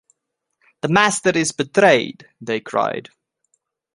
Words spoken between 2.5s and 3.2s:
cried.